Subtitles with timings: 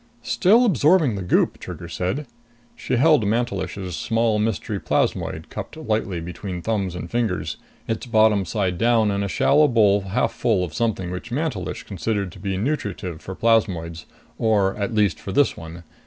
[0.23, 2.25] "Still absorbing the goop," Trigger said.
[2.75, 8.79] She held Mantelish's small mystery plasmoid cupped lightly between thumbs and fingers, its bottom side
[8.79, 13.21] down in a shallow bowl half full of something which Mantelish considered to be nutritive
[13.21, 14.07] for plasmoids,
[14.39, 15.83] or at least for this one.